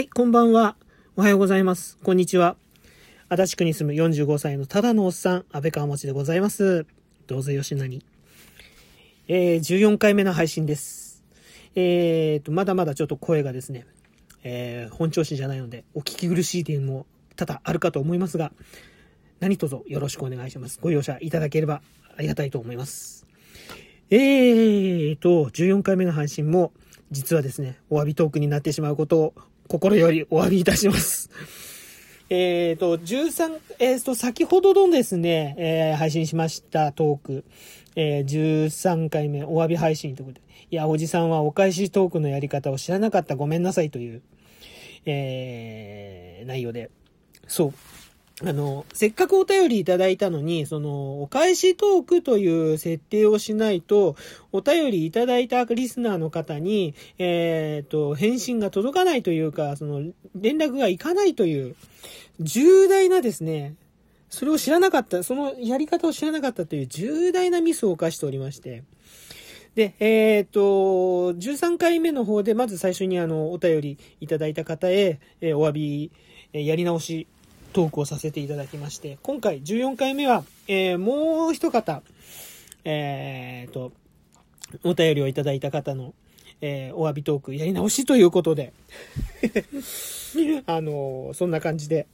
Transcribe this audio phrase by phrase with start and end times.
[0.00, 0.76] はい、こんばんは。
[1.14, 1.98] おはようございます。
[2.02, 2.56] こんにちは。
[3.28, 6.86] 足立区に住む45歳のただのおっさん、安倍川持でございます。
[7.26, 8.02] どうぞよしなに。
[9.28, 11.22] えー、14回目の配信です。
[11.74, 13.84] えーと、まだまだちょっと声がですね、
[14.42, 17.04] えー、本調子じゃないので、お聞き苦しい点も
[17.36, 18.52] 多々あるかと思いますが、
[19.38, 20.78] 何卒よろしくお願いします。
[20.80, 21.82] ご容赦いただければ
[22.16, 23.26] ありがたいと思います。
[24.08, 26.72] えーと、14回目の配信も、
[27.10, 29.34] 実はですね、お詫びトークになってしまうことを
[29.70, 31.30] 心よりお詫びいたします。
[32.28, 37.44] えっと、13、えーと、先ほどのですね、えー配信しましたトーク、
[37.94, 44.22] えー13回目お詫び配信ということで、いや、おじさんはお返しトークのやり方を知らなかったごめんなさいという、
[45.06, 46.90] えー内容で、
[47.46, 47.74] そう。
[48.42, 54.16] あの、せっかくお便りいただいたのに、その、お返しトークという設定をしないと、
[54.50, 61.76] お便りいただいたリスナーの方に、えっ、と、返信が届かないというか、その、連絡がいかないという、
[62.40, 63.74] 重大なですね、
[64.30, 68.84] それを知らなかった、そのやり方を知らなかったという重大なミスを犯しておりまして、
[69.74, 76.10] で、えっ、と、13回目の方で、まず最初にあの、お便りいただいた方へ、えーお詫び、
[76.52, 77.28] えやり直し
[77.72, 82.02] トークをさせていただきまして、今回14回目は、えーもう一方、
[82.84, 83.92] えっ、と、
[84.84, 86.14] お便りをいただいた方の、
[86.60, 88.72] えーお詫びトークやり直しということで、
[90.66, 92.06] あのそんな感じで、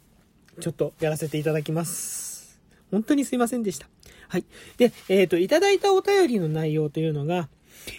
[0.61, 2.59] ちょっとやらせていただきます。
[2.91, 3.89] 本当にすいませんでした。
[4.29, 4.45] はい。
[4.77, 7.49] で、えっ、と、いただいたお便りの内容というのが、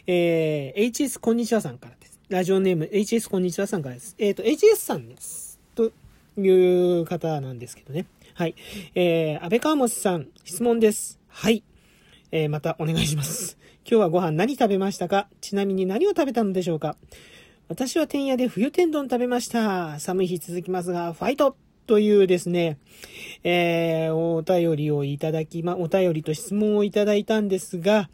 [0.06, 2.20] えー HS こんにちはさんからです。
[2.30, 4.16] ラジオネーム HS こんにちはさんからです。
[4.18, 5.60] えっ、と、HS さんです。
[5.76, 5.92] と
[6.38, 8.06] いう方なんですけどね。
[8.34, 8.56] はい。
[8.96, 11.20] えー、安倍川本さん、質問です。
[11.28, 11.64] はい。
[12.32, 13.58] えーまたお願いします。
[13.90, 15.28] 今日はご飯何食べましたか？
[15.40, 16.98] ちなみに何を食べたのでしょうか？
[17.70, 20.00] 私は天屋で冬天丼食べました。
[20.00, 22.78] 寒い日続きますが、ファイトというですね、
[23.44, 28.10] えー、お便りをいただきま、お便りと質問をいただいたんですが、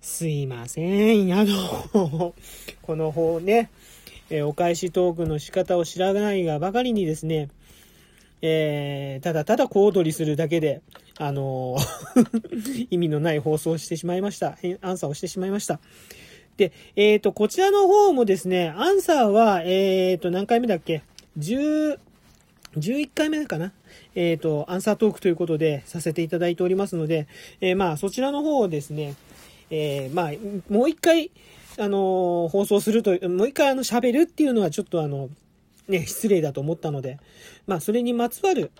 [0.00, 0.82] すいませ
[1.22, 1.32] ん。
[1.38, 2.34] あの、
[2.80, 3.70] この方ね、
[4.30, 7.50] えーお返しトークの仕方を知らないがばかりにですね、
[8.42, 10.82] えーただただ小躍りするだけで、
[11.18, 11.76] あの
[12.90, 14.58] 意味のない放送をしてしまいました。
[14.80, 15.80] アンサーをしてしまいました。
[16.56, 21.02] で、えっ、と、こちらの方もですね、アンサーは、えっ、と、何回目だっけ
[21.38, 21.98] ?10、
[22.76, 23.72] 11回目かな？
[24.14, 27.28] えっ、と、アンサートークということでさせていただいておりますので、
[27.60, 29.14] えまあ、そちらの方をですね、
[29.70, 30.32] えまあ、
[30.68, 31.30] もう一回、
[31.78, 35.30] あの放送すると、もう一回あの、喋るっていうのはちょっとあの、
[35.90, 37.18] ね、失礼だと思ったので、
[37.66, 38.70] まあ、それにまつわる、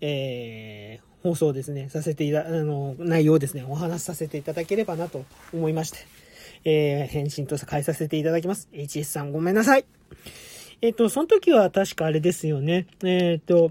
[0.00, 5.98] えー放送ですね、させていた、あの、内容ですね、お話しさせていただければなと思いまして、
[6.64, 8.68] えー返信と変えさせていただきます。
[8.72, 9.84] HS さんごめんなさい。
[10.80, 12.86] えっ、と、その時は確かあれですよね。
[13.04, 13.70] えっ、と、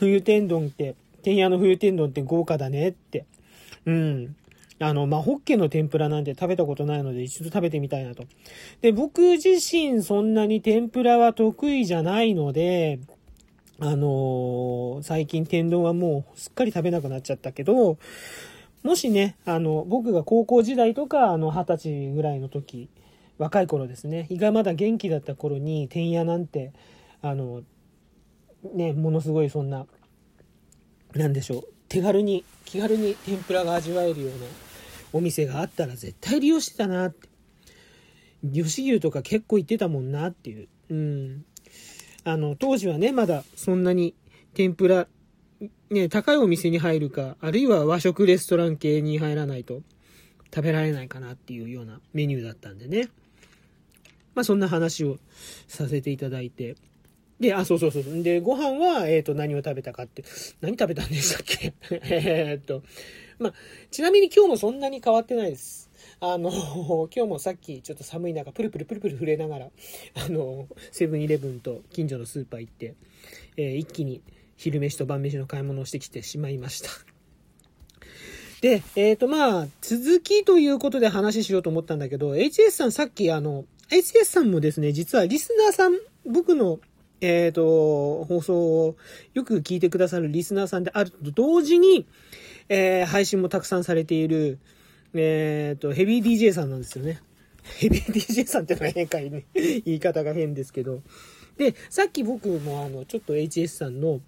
[0.00, 3.24] 冬天丼って、天屋の冬天丼って豪華だねって。
[3.86, 4.36] うん。
[4.82, 8.24] あの、まあ、ホッケの天ぷらなんて食べたことないので一度食べてみたいなと。
[8.80, 12.98] で、僕自身そんなに天ぷらは得意じゃないので、
[13.78, 17.98] あのー最近天丼はもうすっかり食べなくなっちゃったけど、
[18.82, 22.88] もしね、あの、僕が高校時代とか、あの、二十歳ぐらいの時、
[23.38, 26.72] 若い頃ですね、胃がまだ元気だった頃に、天屋なんて、
[27.20, 27.62] あの、
[28.74, 29.86] ね、ものすごいそんな、
[31.14, 34.36] なんでしょう、手軽に、気軽に天ぷらが味わえるような
[35.12, 37.28] お店があったら絶対利用してたなって。
[38.42, 40.68] 吉牛とか結構行ってたもんなっていう。
[40.90, 41.44] うん。
[42.24, 44.14] あの、当時はね、まだそんなに
[44.54, 45.06] 天ぷら、
[45.90, 49.82] ね、高いお店に入るか、あるいは和食レストラン系に入らないと
[50.54, 53.08] 食べられないかなっていうようなメニューだったんでね。
[54.34, 55.18] まあそんな話を
[55.68, 56.76] させていただいて。
[57.40, 58.22] で、あ、そうそうそう。
[58.22, 60.24] で、ご飯は、えっ、と、何を食べたかって、
[60.60, 61.72] 何食べたんでしたっけ？
[62.04, 62.82] えっと、
[63.40, 63.54] まあ、
[63.90, 65.90] ちなみに今日もそんなに変わってないです。
[66.20, 66.50] あの、
[67.14, 69.70] 今日もさっきちょっと寒い中、プルプルプルプル震えながら、
[70.14, 72.94] あの、セブンイレブンと近所のスーパー行って、
[73.56, 74.20] えー一気に
[74.56, 76.90] 昼飯と晩飯の買い物をしてきてしまいました。
[78.60, 85.94] で、えっ、と、まあ、続きということで話しようと思ったんだけど、HS さんさっきあの、HS さんもですね、実はリスナーさん、
[86.26, 86.78] 僕の、
[87.22, 88.96] えっ、と、放送を
[89.32, 92.06] よく聞いてくださるリスナーさんであると同時に、
[92.68, 94.58] えー配信もたくさんされている、
[95.14, 97.20] えっ、と、ヘビー DJ さんなんですよね。
[97.78, 99.44] ヘビー DJ さんってのは変かいね。
[99.54, 101.02] 言い方が変ですけど。
[101.56, 104.20] で、さっき僕もあの、ちょっと HS さんの、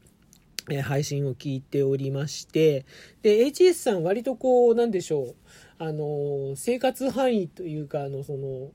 [0.71, 2.85] えー配信を聞いておりまして、
[3.23, 5.35] で、HS さん割とこう、なんでしょう、
[5.79, 8.71] あの、生活範囲というか、あの、その、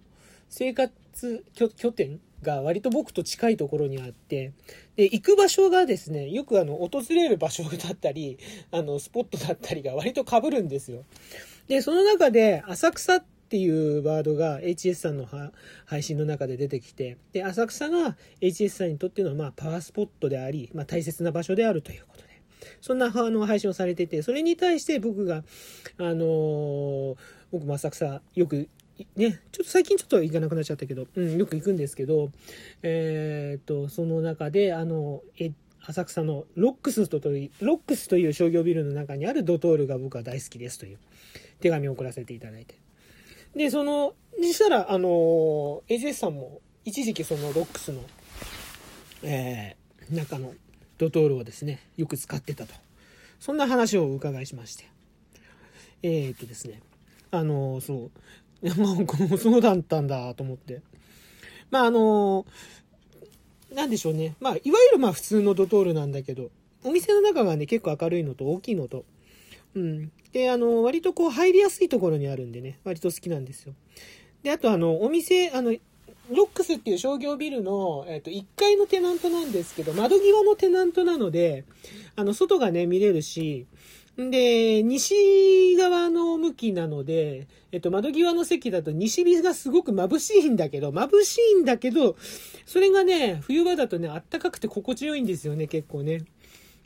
[0.49, 4.53] 生活拠点が割と僕と近いところにあって、
[4.95, 8.37] で、行く場所がですね、よくあの、訪れる場所だったり、
[8.71, 11.03] あの、スポットだったりが割と被るんですよ。
[11.67, 15.27] で、その中で、浅草っていうワードが HS さんの
[15.85, 22.27] 配信の中で出てきて、で、浅草が HS さんにとっての、まあ、パワースポットであり、まあ、大切な場所であるということで、
[22.81, 25.43] そんな、あの、配信をされてて、それに対して僕が、
[25.97, 27.15] あのー、
[27.51, 28.67] 僕も浅草よく
[29.15, 32.31] ね、ちょっと最近ちょっと行かなくなっちゃったけど、うん、よく行くんですけど、
[32.81, 35.51] えー、っと、その中で、あの、え、
[35.85, 40.97] 浅草のロックスという、ロックスという商業ビルの中にあるドトールが僕は大好きですという
[41.59, 42.75] 手紙を送らせていただいて。
[43.55, 48.01] で、その、そしたら、あの、AJS さんも一時期そのロックスの、
[49.23, 50.53] えー、中の
[50.97, 52.73] ドトールをですね、よく使ってたと。
[53.39, 54.85] そんな話をお伺いしまして。
[56.03, 56.81] えー、っとですね、
[57.31, 58.11] あの、そう、
[58.63, 60.81] いや、まあ、そうだったんだと思って。
[61.69, 62.45] まあ、あの、
[63.73, 64.35] なんでしょうね。
[64.39, 66.49] まあ、いわゆるまあ普通のドトールなんだけど、
[66.83, 69.05] お店の中がね、結構明るいのと大きいのと、
[69.75, 70.11] うん。
[70.31, 73.73] で、あの、割とこう入りやすいところにあるんでね、割と好きなんですよ。
[74.43, 75.71] で、あとあの、お店、あの、
[76.29, 81.65] ロックスっていう商業ビルの、えっ、と、1階のテナントなんですけど、窓際のテナントなので、
[82.15, 83.65] あの、外がね、見れるし、
[84.17, 92.15] で、西側の向きなので、えっと、窓際の席だと西日がすごく眩しいんだけど、眩しいんだけど、
[92.65, 96.23] それがね、冬場だとね、あったかくて心地よいんですよね、結構ね。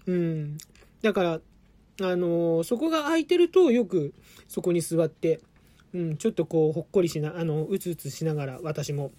[0.08, 0.58] うん。
[1.02, 1.42] だから、
[2.02, 4.14] あのー、そこが空いてるとよく
[4.50, 5.40] そこに座って、
[5.94, 9.12] うん、ちょっとこう、ほっこりしな、あの、うつうつしながら、私も、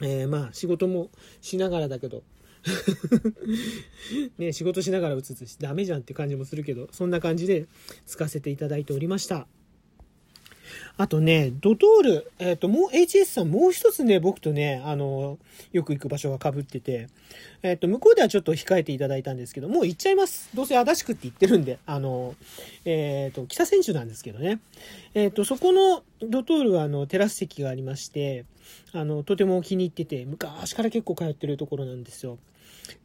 [0.00, 1.10] えー、まあ、仕事も
[1.42, 2.22] しながらだけど、
[4.38, 7.66] ね、仕事しながら打つつし、ダメじゃんって感じもするけど、そんな感じで
[8.06, 9.46] つかせていただいておりました。
[10.98, 15.38] あとね、ドトール、えっ、ー、と、もう HS さんもう一つね、僕とね、あの、
[15.72, 17.08] よく行く場所が被ってて、
[17.62, 20.50] えっ、ー、と、向こうではちょっと控えていただいたんですけど、もう行っちゃいます。
[20.54, 22.34] どうせ足立区って言ってるんで、あの、
[22.84, 24.60] えっ、ー、と、北選手なんですけどね。
[25.14, 28.44] えっ、と、そこのドトールは、あの、テラス席がありまして、
[28.92, 32.38] あの、とても気に入ってて、昔から結構通ってるところなんですよ。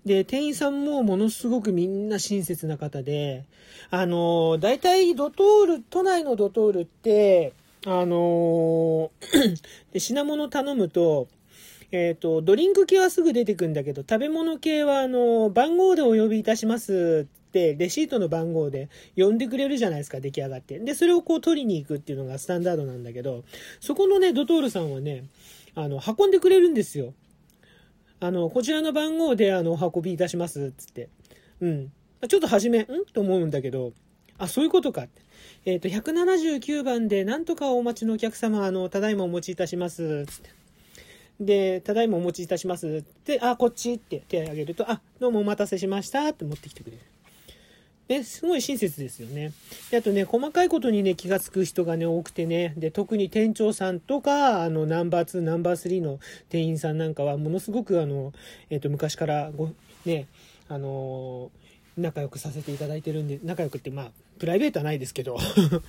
[0.05, 3.45] で、店員さんもものすごくみんな親切な方で、
[3.89, 7.53] あの、大体ドトール、都内のドトールって、
[7.89, 9.11] あの
[9.93, 11.29] で品物頼むと、
[11.93, 20.79] えっ、ー、と、ドリンク系はすぐ出てくんだけど、食べ物系は、あの、番号でお呼びいたしますって、レシートの番号で呼んでくれるじゃないですか、出来上がって。
[20.79, 23.45] で、それをこう取りに行くっていうのがスタンダードなんだけど、
[23.79, 25.23] そこのね、ドトールさんはね、
[25.73, 27.13] あの、運んでくれるんですよ。
[28.19, 31.07] あの、こちらの番号で、あの、お運びいたします、つって。
[31.61, 31.91] うん。
[32.27, 32.87] ちょっと初め、ん？
[33.13, 33.93] と思うんだけど、
[34.37, 35.07] あ、そういうことか。
[35.65, 40.49] えっ、ー、と、179番で、なんとかお待ちのお客様、あの、ただいまお持ちいたします、つって。
[41.39, 47.03] で、ただいまお持ちいたしますって、あ、こっちって手を挙げると、あ、どうもお待たせしましたって持ってきてくれる。
[48.07, 49.51] ね、すごい親切ですよね。
[49.91, 58.31] で、あとね、細かいことにね、気がつく人がね、多くてね、で、特に店長さんとか、あの、ナンバー2、ナンバー3の店員さんなんかは、ものすごくあの、
[58.69, 59.71] えっ、ー、と、昔からご、
[60.05, 60.27] ね、
[60.69, 61.51] あの
[61.97, 65.37] 仲良くさせていただいてるんで、仲良くって、まあ、プライベートはないですけど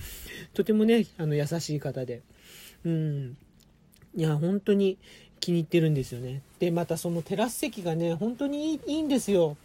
[0.54, 2.22] とてもね、あの、優しい方で。
[2.84, 3.36] うん。
[4.16, 4.98] いや、本当に
[5.40, 6.42] 気に入ってるんですよね。
[6.58, 9.56] で、またそのテラス席がね、本当にいいんですよ。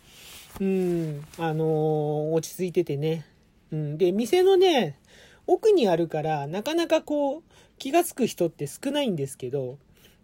[0.59, 3.25] うん、あのー、落ち着いててね。
[3.71, 4.99] うん、で、店のね、
[5.47, 7.43] 奥にあるから、なかなかこう、
[7.79, 9.77] 気がつく人って少ないんですけど、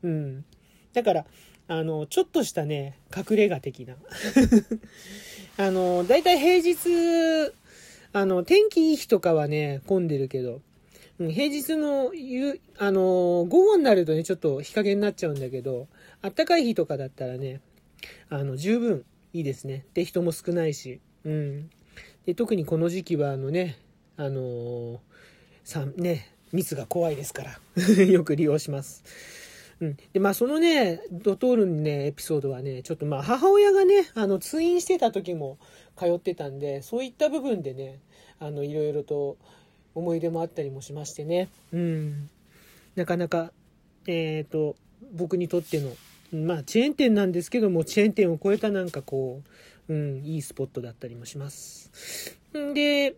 [0.03, 0.45] うん。
[0.93, 1.25] だから、
[1.69, 3.95] あの、ちょっとしたね、隠れ家的な。
[5.57, 7.53] あの、だいたい平日、
[8.11, 10.61] あの、天気いい日とかはね、混んでるけど、
[11.19, 15.87] うん、平日の夕、あの、午後になるとね、ちょっと日陰になっちゃうんだけど、
[16.23, 17.61] あったかい日とかだったらね、
[18.29, 19.85] あの、十分、いいですね。
[19.93, 20.99] で、人も少ないし。
[21.23, 21.69] うん。
[22.25, 23.77] で、特にこの時期は、あのね、
[24.17, 24.99] あのー、
[25.63, 27.59] さ、ね、密が怖いですから
[28.05, 29.03] よく利用します。
[29.81, 29.97] うん。
[30.13, 35.57] で、まあ、そのね、ドトールのね、エピソードはね、ちょっとまあ、母親がね、あの、通院してた時も
[35.97, 37.99] 通ってたんで、そういった部分でね、
[38.39, 39.37] あの、いろいろと
[39.95, 41.49] 思い出もあったりもしましてね。
[41.71, 42.29] うん。
[42.95, 43.51] なかなか、
[44.07, 44.75] えっ、ー、と、
[45.13, 45.95] 僕にとっての
[46.31, 49.41] まあ、チェーン店なんですけども、チェーン店を超えたなんかこ
[49.87, 52.37] う、うん、いいスポットだったりもします。
[52.55, 53.15] んで、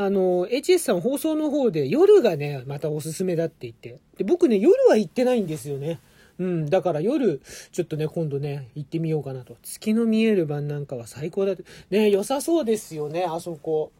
[0.00, 4.00] あの、HS さん放送の方で夜がね、またおすすめだって言って。
[4.16, 6.00] で、僕ね、夜は行ってないんですよね。
[6.38, 9.58] うん、だから夜、ちょっとね、今度ね、行ってみようかなと。
[9.62, 11.64] 月の見える晩なんかは最高だって。
[11.90, 13.92] ね、良さそうですよね、あそこ。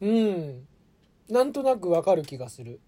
[0.00, 0.66] うん。
[1.28, 2.80] なんとなくわかる気がする。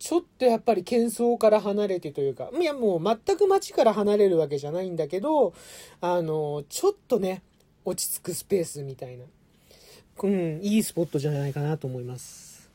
[0.00, 5.54] ちょっとやっぱり喧騒から離れてというか、いやもう全く街から離れるわけじゃないんだけど、
[6.00, 7.44] あの、ちょっとね、
[7.84, 9.24] 落ち着くスペースみたいな。
[10.22, 12.70] うん、いいスポットじゃないかなと思います。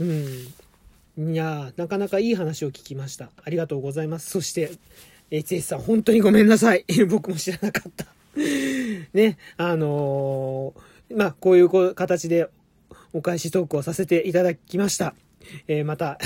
[0.00, 1.32] うん。
[1.32, 3.30] いやなかなかいい話を聞きました。
[3.42, 4.30] ありがとうございます。
[4.30, 4.72] そして、
[5.30, 6.84] HS さん、本当にごめんなさい。
[7.08, 8.06] 僕も知らなかった。
[9.14, 12.48] ね、あのー、まあ、こういう形で
[13.12, 15.14] お返しトークをさせていただきました。
[15.68, 16.18] えー、また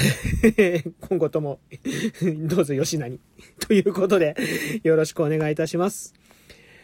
[1.09, 1.61] 今後とも
[2.39, 3.21] どうぞ吉なに
[3.61, 4.35] ということで、
[4.83, 6.15] よろしくお願いいたします。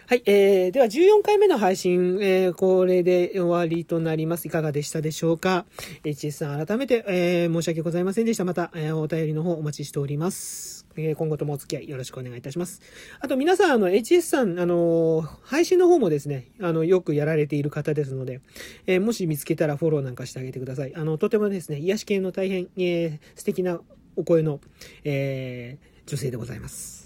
[0.08, 4.46] はい、えー、では14回目の配信、えー、これで終わりとなります。
[4.46, 5.66] いかがでしたでしょうか
[6.04, 8.44] ?HS さん、改めて、えー、申し訳ございませんでした。
[8.44, 10.86] また、えー、お便りの方お待ちしております。
[10.96, 12.82] えー、今後ともお付き合いよろしくお願いいたします。
[13.18, 18.40] あと皆さん、あの、HS さん、あの、配信の方もですね、あの、よくやられている方ですので、
[18.86, 20.94] えー、もし見つけたらフォローなんかしてあげてください。
[20.94, 23.80] あの、とてもですね、癒し系の大変、えー、素敵な
[24.14, 24.60] お声の、
[25.02, 27.05] えー、女性でございます。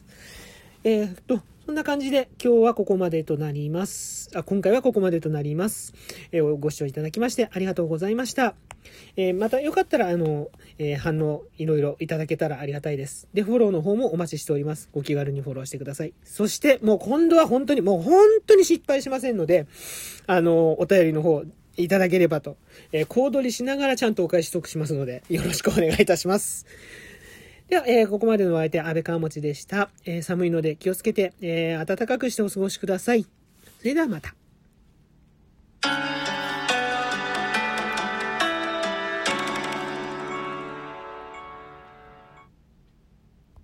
[0.82, 4.30] えー、っと、そんな感じで今日はここまでとなります。
[4.34, 5.92] あ今回はここまでとなります。
[6.32, 8.54] えー、ご視聴いただきましてありがとうございました。
[9.14, 13.28] えー、またよかったら、あの、えー、反応いろいろいただけたらありがたいです。
[13.34, 14.88] で、フォローの方もお待ちしております。
[14.94, 16.14] ご気軽にフォローしてください。
[16.24, 19.66] そして、もう今度は本当に、もう本当に失敗しませんので、
[20.26, 21.42] あの、お便りの方、
[21.76, 22.56] いただければと、
[22.92, 26.66] えー、小躍りしながらちゃんとお返しトークしますので、よろしくお願いいたします。
[27.70, 29.90] では、えー、ここまでのお相手、安倍川持でした。
[30.04, 33.24] えー、寒いので気をつけて、えー、暖かくしてお過ごしください。
[33.78, 34.34] それではまた。